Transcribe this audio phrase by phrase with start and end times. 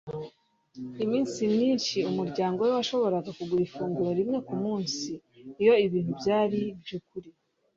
[1.03, 5.11] iminsi myinshi umuryango we washoboraga kugura ifunguro rimwe kumunsi.
[5.61, 7.29] iyo ibintu byari byukuri